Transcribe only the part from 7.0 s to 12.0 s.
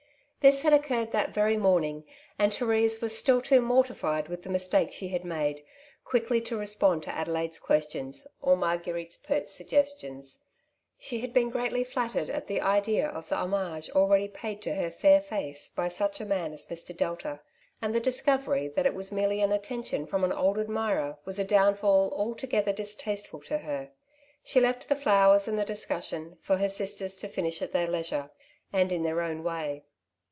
to Adelaide's questions; or Marguerite's pert suggestions. She had been greatly